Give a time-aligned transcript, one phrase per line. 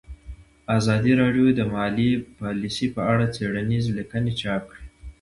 [0.77, 2.09] ازادي راډیو د مالي
[2.39, 4.85] پالیسي په اړه څېړنیزې لیکنې چاپ کړي.